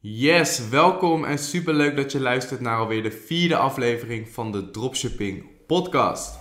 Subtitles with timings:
[0.00, 4.70] Yes, welkom en super leuk dat je luistert naar alweer de vierde aflevering van de
[4.70, 6.38] Dropshipping Podcast.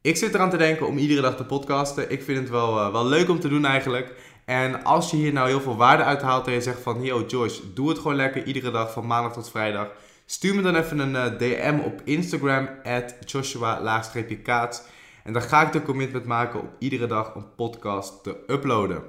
[0.00, 2.10] Ik zit eraan te denken om iedere dag te podcasten.
[2.10, 4.14] Ik vind het wel, eh, wel leuk om te doen eigenlijk.
[4.44, 7.02] En als je hier nou heel veel waarde uit haalt en je zegt van...
[7.02, 9.88] Yo Joyce, doe het gewoon lekker iedere dag van maandag tot vrijdag.
[10.26, 14.82] Stuur me dan even een eh, DM op Instagram, at Joshua-kaats.
[15.24, 19.02] En dan ga ik de commitment maken om iedere dag een podcast te uploaden.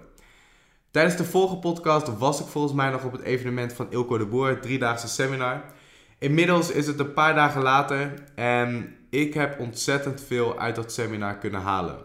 [0.91, 4.25] Tijdens de vorige podcast was ik volgens mij nog op het evenement van Ilko de
[4.25, 5.63] Boer, driedaagse seminar.
[6.19, 11.37] Inmiddels is het een paar dagen later en ik heb ontzettend veel uit dat seminar
[11.37, 11.97] kunnen halen.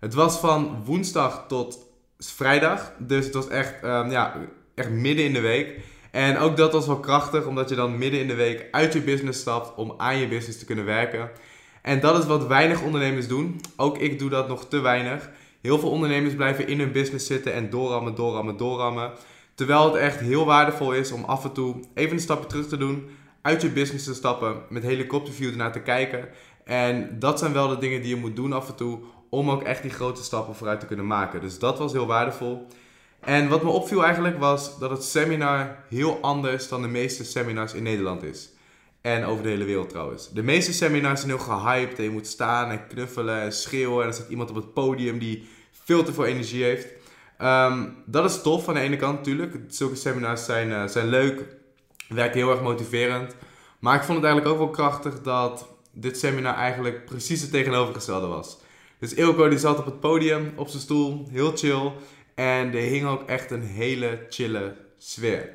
[0.00, 1.87] Het was van woensdag tot
[2.18, 4.36] vrijdag, dus het was echt, um, ja,
[4.74, 5.78] echt midden in de week.
[6.10, 9.00] En ook dat was wel krachtig, omdat je dan midden in de week uit je
[9.00, 11.30] business stapt om aan je business te kunnen werken.
[11.82, 13.60] En dat is wat weinig ondernemers doen.
[13.76, 15.30] Ook ik doe dat nog te weinig.
[15.60, 19.12] Heel veel ondernemers blijven in hun business zitten en doorrammen, doorrammen, doorrammen.
[19.54, 22.76] Terwijl het echt heel waardevol is om af en toe even een stapje terug te
[22.76, 23.08] doen,
[23.42, 26.28] uit je business te stappen, met helikopterview ernaar te kijken.
[26.64, 28.98] En dat zijn wel de dingen die je moet doen af en toe
[29.30, 31.40] om ook echt die grote stappen vooruit te kunnen maken.
[31.40, 32.66] Dus dat was heel waardevol.
[33.20, 37.74] En wat me opviel eigenlijk was dat het seminar heel anders dan de meeste seminars
[37.74, 38.50] in Nederland is.
[39.00, 40.30] En over de hele wereld trouwens.
[40.30, 44.02] De meeste seminars zijn heel gehyped en je moet staan en knuffelen en schreeuwen.
[44.02, 45.48] En er staat iemand op het podium die
[45.84, 46.86] veel te veel energie heeft.
[47.38, 49.56] Ehm, dat is tof van de ene kant natuurlijk.
[49.68, 51.56] Zulke seminars zijn, uh, zijn leuk,
[52.08, 53.34] werken heel erg motiverend.
[53.78, 58.26] Maar ik vond het eigenlijk ook wel krachtig dat dit seminar eigenlijk precies het tegenovergestelde
[58.26, 58.58] was.
[58.98, 61.92] Dus Ilko die zat op het podium, op zijn stoel, heel chill.
[62.34, 65.52] En er hing ook echt een hele chille sfeer.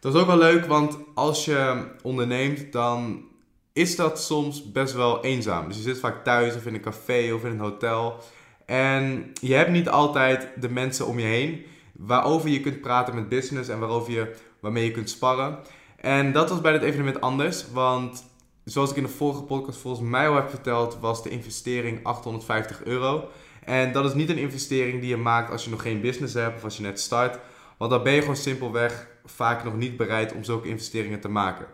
[0.00, 3.24] Dat was ook wel leuk, want als je onderneemt, dan
[3.72, 5.68] is dat soms best wel eenzaam.
[5.68, 8.22] Dus je zit vaak thuis of in een café of in een hotel.
[8.66, 13.28] En je hebt niet altijd de mensen om je heen waarover je kunt praten met
[13.28, 15.58] business en waarover je, waarmee je kunt sparren.
[15.96, 18.24] En dat was bij dit evenement anders, want
[18.64, 22.84] zoals ik in de vorige podcast volgens mij al heb verteld, was de investering 850
[22.84, 23.28] euro.
[23.64, 26.56] En dat is niet een investering die je maakt als je nog geen business hebt
[26.56, 27.38] of als je net start.
[27.76, 31.66] Want dan ben je gewoon simpelweg vaak nog niet bereid om zulke investeringen te maken.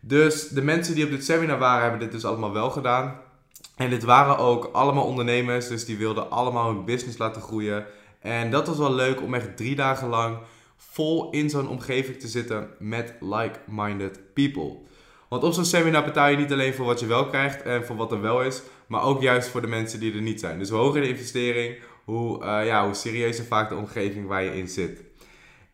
[0.00, 3.20] Dus de mensen die op dit seminar waren, hebben dit dus allemaal wel gedaan.
[3.76, 7.86] En dit waren ook allemaal ondernemers, dus die wilden allemaal hun business laten groeien.
[8.20, 10.38] En dat was wel leuk om echt drie dagen lang
[10.76, 14.86] vol in zo'n omgeving te zitten met like-minded people.
[15.28, 17.96] Want op zo'n seminar betaal je niet alleen voor wat je wel krijgt en voor
[17.96, 20.58] wat er wel is, maar ook juist voor de mensen die er niet zijn.
[20.58, 24.56] Dus hoe hoger de investering, hoe, uh, ja, hoe serieuzer vaak de omgeving waar je
[24.56, 25.02] in zit.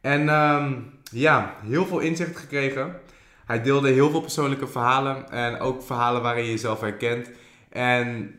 [0.00, 3.00] En um, ja, heel veel inzicht gekregen.
[3.44, 7.30] Hij deelde heel veel persoonlijke verhalen en ook verhalen waarin je jezelf herkent.
[7.70, 8.34] En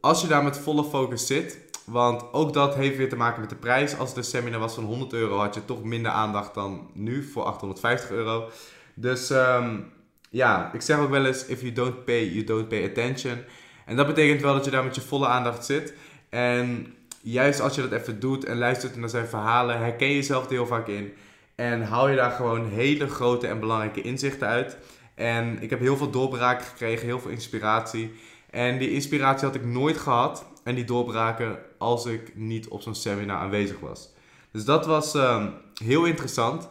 [0.00, 3.50] als je daar met volle focus zit, want ook dat heeft weer te maken met
[3.50, 3.98] de prijs.
[3.98, 7.42] Als een seminar was van 100 euro, had je toch minder aandacht dan nu voor
[7.42, 8.48] 850 euro.
[8.94, 9.92] Dus um,
[10.30, 13.38] ja, ik zeg ook wel eens: if you don't pay, you don't pay attention.
[13.86, 15.94] En dat betekent wel dat je daar met je volle aandacht zit.
[16.28, 20.44] En juist als je dat even doet en luistert naar zijn verhalen, herken je jezelf
[20.44, 21.12] er heel vaak in.
[21.54, 24.76] En haal je daar gewoon hele grote en belangrijke inzichten uit.
[25.14, 28.12] En ik heb heel veel doorbraken gekregen, heel veel inspiratie.
[28.50, 30.44] En die inspiratie had ik nooit gehad.
[30.64, 34.08] En die doorbraken als ik niet op zo'n seminar aanwezig was.
[34.52, 35.52] Dus dat was um,
[35.84, 36.68] heel interessant.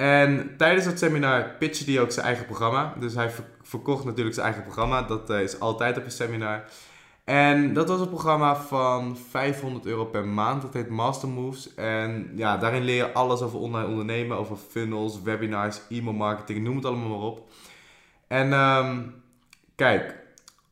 [0.00, 2.94] En tijdens dat seminar pitchte hij ook zijn eigen programma.
[2.98, 3.30] Dus hij
[3.62, 5.02] verkocht natuurlijk zijn eigen programma.
[5.02, 6.64] Dat uh, is altijd op een seminar.
[7.24, 10.62] En dat was een programma van 500 euro per maand.
[10.62, 11.74] Dat heet Master Moves.
[11.74, 16.76] En ja, daarin leer je alles over online ondernemen, over funnels, webinars, e-mail marketing, noem
[16.76, 17.48] het allemaal maar op.
[18.28, 19.14] En um,
[19.74, 20.16] kijk,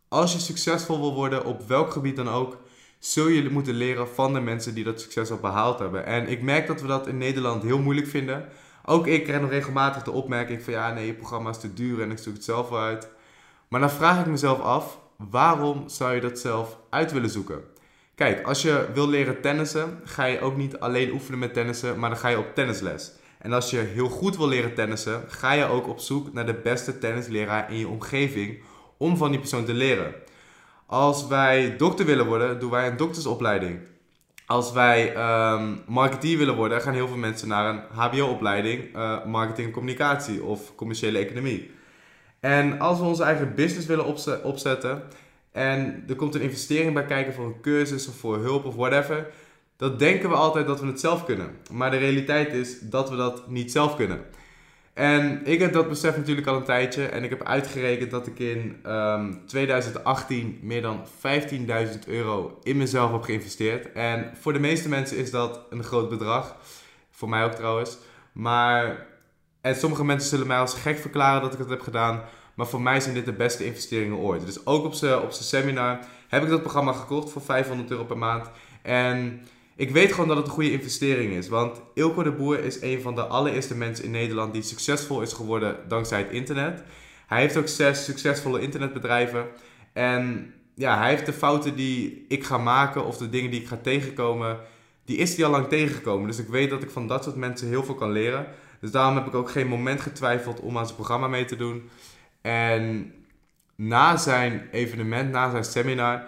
[0.08, 2.56] als je succesvol wil worden op welk gebied dan ook,
[2.98, 6.06] zul je moeten leren van de mensen die dat succes al behaald hebben.
[6.06, 8.48] En ik merk dat we dat in Nederland heel moeilijk vinden.
[8.88, 12.02] Ook ik krijg nog regelmatig de opmerking van ja, nee, je programma is te duur
[12.02, 13.08] en ik zoek het zelf uit.
[13.68, 17.64] Maar dan vraag ik mezelf af, waarom zou je dat zelf uit willen zoeken?
[18.14, 22.10] Kijk, als je wil leren tennissen, ga je ook niet alleen oefenen met tennissen, maar
[22.10, 23.12] dan ga je op tennisles.
[23.38, 26.54] En als je heel goed wil leren tennissen, ga je ook op zoek naar de
[26.54, 28.62] beste tennisleraar in je omgeving
[28.96, 30.14] om van die persoon te leren.
[30.86, 33.80] Als wij dokter willen worden, doen wij een doktersopleiding.
[34.46, 39.66] Als wij um, marketeer willen worden, gaan heel veel mensen naar een HBO-opleiding, uh, marketing
[39.66, 41.70] en communicatie of commerciële economie.
[42.40, 44.04] En als we onze eigen business willen
[44.42, 45.02] opzetten
[45.52, 49.26] en er komt een investering bij kijken voor een cursus of voor hulp of whatever,
[49.76, 51.50] dat denken we altijd dat we het zelf kunnen.
[51.72, 54.20] Maar de realiteit is dat we dat niet zelf kunnen.
[54.96, 57.06] En ik heb dat besef natuurlijk al een tijdje.
[57.06, 58.82] En ik heb uitgerekend dat ik in
[59.46, 63.92] 2018 ehm, meer dan 15.000 euro in mezelf heb geïnvesteerd.
[63.92, 66.56] En voor de meeste mensen is dat een groot bedrag.
[67.10, 67.98] Voor mij ook trouwens.
[68.32, 69.06] Maar
[69.60, 72.22] en sommige mensen zullen mij als gek verklaren dat ik dat heb gedaan.
[72.54, 74.46] Maar voor mij zijn dit de beste investeringen ooit.
[74.46, 78.18] Dus ook op zijn op seminar heb ik dat programma gekocht voor 500 euro per
[78.18, 78.50] maand.
[78.82, 79.40] En
[79.76, 81.48] ik weet gewoon dat het een goede investering is.
[81.48, 85.32] Want Ilko de Boer is een van de allereerste mensen in Nederland die succesvol is
[85.32, 86.82] geworden dankzij het internet.
[87.26, 89.46] Hij heeft ook zes succesvolle internetbedrijven.
[89.92, 93.66] En ja, hij heeft de fouten die ik ga maken of de dingen die ik
[93.66, 94.58] ga tegenkomen,
[95.04, 96.26] die is hij al lang tegengekomen.
[96.26, 98.46] Dus ik weet dat ik van dat soort mensen heel veel kan leren.
[98.80, 101.90] Dus daarom heb ik ook geen moment getwijfeld om aan zijn programma mee te doen.
[102.40, 103.12] En
[103.74, 106.22] na zijn evenement, na zijn seminar,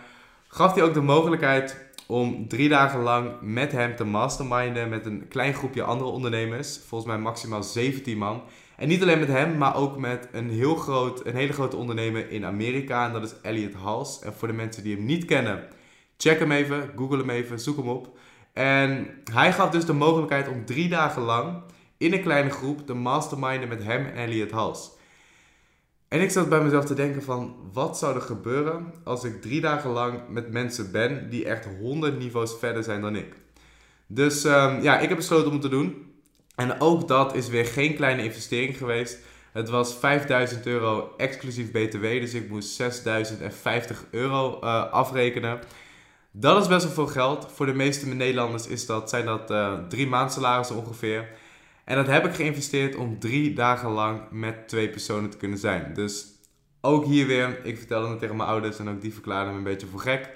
[0.49, 5.29] gaf hij ook de mogelijkheid om drie dagen lang met hem te masterminden met een
[5.29, 6.81] klein groepje andere ondernemers.
[6.87, 8.43] Volgens mij maximaal 17 man.
[8.77, 12.31] En niet alleen met hem, maar ook met een, heel groot, een hele grote ondernemer
[12.31, 13.07] in Amerika.
[13.07, 14.21] En dat is Elliot Hals.
[14.23, 15.65] En voor de mensen die hem niet kennen,
[16.17, 18.19] check hem even, google hem even, zoek hem op.
[18.53, 21.63] En hij gaf dus de mogelijkheid om drie dagen lang
[21.97, 24.98] in een kleine groep te masterminden met hem en Elliot Hals.
[26.09, 29.61] En ik zat bij mezelf te denken van, wat zou er gebeuren als ik drie
[29.61, 33.35] dagen lang met mensen ben die echt honderd niveaus verder zijn dan ik.
[34.07, 36.13] Dus um, ja, ik heb besloten om het te doen.
[36.55, 39.19] En ook dat is weer geen kleine investering geweest.
[39.53, 45.59] Het was 5000 euro exclusief BTW, dus ik moest 6050 euro uh, afrekenen.
[46.31, 47.47] Dat is best wel veel geld.
[47.55, 51.29] Voor de meeste Nederlanders is dat, zijn dat uh, drie maandsalarissen ongeveer.
[51.89, 55.95] En dat heb ik geïnvesteerd om drie dagen lang met twee personen te kunnen zijn.
[55.95, 56.27] Dus
[56.81, 59.65] ook hier weer, ik vertelde het tegen mijn ouders en ook die verklaarden me een
[59.65, 60.31] beetje voor gek.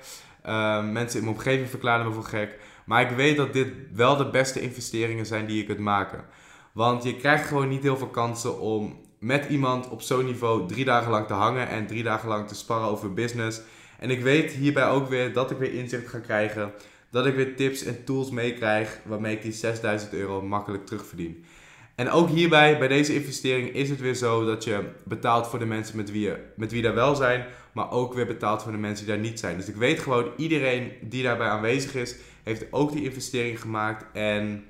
[0.46, 2.58] Uh, mensen in mijn omgeving verklaarden me voor gek.
[2.87, 6.25] Maar ik weet dat dit wel de beste investeringen zijn die je kunt maken.
[6.72, 10.84] Want je krijgt gewoon niet heel veel kansen om met iemand op zo'n niveau drie
[10.84, 13.60] dagen lang te hangen en drie dagen lang te sparren over business.
[13.99, 16.72] En ik weet hierbij ook weer dat ik weer inzicht ga krijgen
[17.12, 21.44] dat ik weer tips en tools meekrijg waarmee ik die 6000 euro makkelijk terugverdien.
[21.94, 25.64] En ook hierbij, bij deze investering, is het weer zo dat je betaalt voor de
[25.64, 28.79] mensen met wie, je, met wie daar wel zijn, maar ook weer betaalt voor de
[28.79, 29.56] mensen die daar niet zijn.
[29.56, 34.05] Dus ik weet gewoon, iedereen die daarbij aanwezig is, heeft ook die investering gemaakt.
[34.12, 34.64] En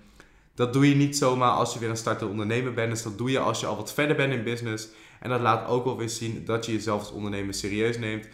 [0.55, 2.91] dat doe je niet zomaar als je weer een startende ondernemer bent.
[2.91, 4.89] Dus dat doe je als je al wat verder bent in business.
[5.21, 8.29] En dat laat ook wel weer zien dat je jezelf als ondernemer serieus neemt.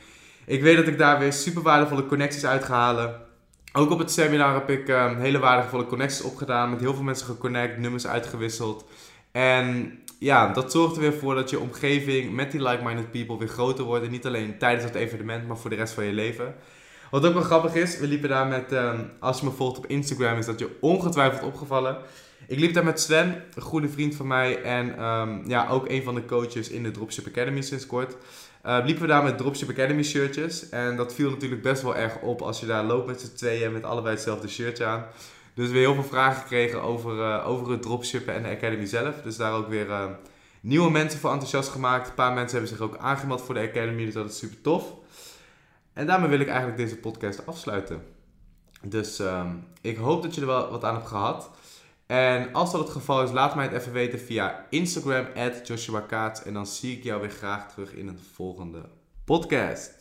[0.46, 3.26] Ik weet dat ik daar weer super waardevolle connecties uit ga halen.
[3.72, 6.70] Ook op het seminar heb ik um, hele waardevolle connecties opgedaan.
[6.70, 8.84] Met heel veel mensen geconnect, nummers uitgewisseld.
[9.32, 13.48] En ja, dat zorgt er weer voor dat je omgeving met die like-minded people weer
[13.48, 14.04] groter wordt.
[14.04, 16.54] En niet alleen tijdens het evenement, maar voor de rest van je leven.
[17.10, 19.86] Wat ook wel grappig is, we liepen daar met, um, als je me volgt op
[19.86, 21.98] Instagram, is dat je ongetwijfeld opgevallen.
[22.46, 26.02] Ik liep daar met Sven, een goede vriend van mij en um, ja, ook een
[26.02, 28.16] van de coaches in de Dropship Academy sinds kort.
[28.66, 30.68] Uh, liepen we daar met Dropship Academy shirtjes.
[30.68, 33.72] En dat viel natuurlijk best wel erg op als je daar loopt met z'n tweeën
[33.72, 35.04] met allebei hetzelfde shirtje aan.
[35.54, 39.22] Dus weer heel veel vragen gekregen over, uh, over het dropshippen en de Academy zelf.
[39.22, 40.04] Dus daar ook weer uh,
[40.60, 42.08] nieuwe mensen voor enthousiast gemaakt.
[42.08, 44.94] Een paar mensen hebben zich ook aangemeld voor de Academy, dus dat is super tof.
[45.92, 48.02] En daarmee wil ik eigenlijk deze podcast afsluiten.
[48.82, 49.48] Dus ehm,
[49.80, 51.50] ik hoop dat je er wel wat aan hebt gehad.
[52.08, 55.26] En als dat het geval is, laat mij het even weten via Instagram,
[55.64, 56.42] Joshua Kaats.
[56.42, 58.88] En dan zie ik jou weer graag terug in een volgende
[59.24, 59.97] podcast.